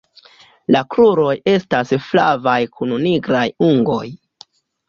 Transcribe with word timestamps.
La 0.75 0.79
kruroj 0.93 1.35
estas 1.53 1.93
flavaj 2.07 2.57
kun 2.79 2.97
nigraj 3.07 3.47
ungoj. 3.73 4.05